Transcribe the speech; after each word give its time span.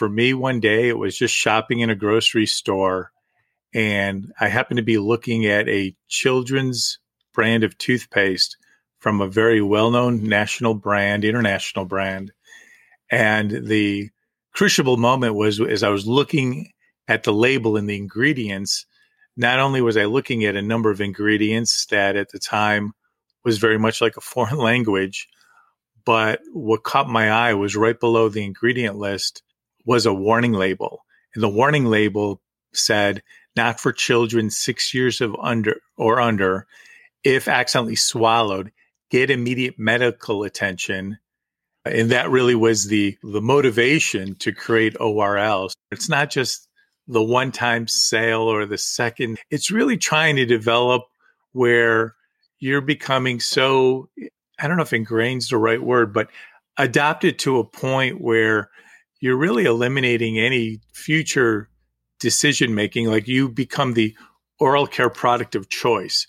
for 0.00 0.08
me 0.08 0.32
one 0.32 0.60
day. 0.60 0.88
It 0.88 0.96
was 0.96 1.14
just 1.14 1.34
shopping 1.34 1.80
in 1.80 1.90
a 1.90 1.94
grocery 1.94 2.46
store. 2.46 3.12
And 3.74 4.32
I 4.40 4.48
happened 4.48 4.78
to 4.78 4.82
be 4.82 4.96
looking 4.96 5.44
at 5.44 5.68
a 5.68 5.94
children's 6.08 6.98
brand 7.34 7.64
of 7.64 7.76
toothpaste 7.76 8.56
from 8.98 9.20
a 9.20 9.28
very 9.28 9.60
well 9.60 9.90
known 9.90 10.26
national 10.26 10.72
brand, 10.72 11.22
international 11.22 11.84
brand. 11.84 12.32
And 13.10 13.66
the 13.66 14.08
crucible 14.54 14.96
moment 14.96 15.34
was 15.34 15.60
as 15.60 15.82
I 15.82 15.90
was 15.90 16.06
looking 16.06 16.72
at 17.06 17.24
the 17.24 17.34
label 17.34 17.76
and 17.76 17.86
the 17.86 17.98
ingredients. 17.98 18.86
Not 19.36 19.58
only 19.58 19.82
was 19.82 19.98
I 19.98 20.06
looking 20.06 20.46
at 20.46 20.56
a 20.56 20.62
number 20.62 20.90
of 20.90 21.02
ingredients 21.02 21.84
that 21.90 22.16
at 22.16 22.30
the 22.30 22.38
time 22.38 22.94
was 23.44 23.58
very 23.58 23.78
much 23.78 24.00
like 24.00 24.16
a 24.16 24.20
foreign 24.32 24.56
language, 24.56 25.28
but 26.06 26.40
what 26.54 26.84
caught 26.84 27.10
my 27.10 27.30
eye 27.30 27.52
was 27.52 27.76
right 27.76 28.00
below 28.00 28.30
the 28.30 28.42
ingredient 28.42 28.96
list 28.96 29.42
was 29.90 30.06
a 30.06 30.14
warning 30.14 30.52
label. 30.52 31.04
And 31.34 31.42
the 31.42 31.48
warning 31.48 31.86
label 31.86 32.40
said, 32.72 33.24
not 33.56 33.80
for 33.80 33.90
children 33.90 34.48
six 34.48 34.94
years 34.94 35.20
of 35.20 35.34
under 35.42 35.80
or 35.96 36.20
under. 36.20 36.68
If 37.24 37.48
accidentally 37.48 37.96
swallowed, 37.96 38.70
get 39.10 39.30
immediate 39.30 39.80
medical 39.80 40.44
attention. 40.44 41.18
And 41.84 42.12
that 42.12 42.30
really 42.30 42.54
was 42.54 42.86
the, 42.86 43.18
the 43.24 43.40
motivation 43.40 44.36
to 44.36 44.52
create 44.52 44.94
ORLs. 44.94 45.72
It's 45.90 46.08
not 46.08 46.30
just 46.30 46.68
the 47.08 47.20
one 47.20 47.50
time 47.50 47.88
sale 47.88 48.42
or 48.42 48.66
the 48.66 48.78
second, 48.78 49.40
it's 49.50 49.72
really 49.72 49.96
trying 49.96 50.36
to 50.36 50.46
develop 50.46 51.02
where 51.50 52.14
you're 52.60 52.80
becoming 52.80 53.40
so, 53.40 54.08
I 54.56 54.68
don't 54.68 54.76
know 54.76 54.84
if 54.84 54.92
ingrained 54.92 55.42
is 55.42 55.48
the 55.48 55.56
right 55.56 55.82
word, 55.82 56.14
but 56.14 56.28
adopted 56.76 57.40
to 57.40 57.58
a 57.58 57.64
point 57.64 58.20
where 58.20 58.70
you're 59.20 59.36
really 59.36 59.64
eliminating 59.64 60.38
any 60.38 60.80
future 60.92 61.68
decision 62.18 62.74
making. 62.74 63.06
Like 63.06 63.28
you 63.28 63.48
become 63.48 63.94
the 63.94 64.16
oral 64.58 64.86
care 64.86 65.10
product 65.10 65.54
of 65.54 65.68
choice. 65.68 66.26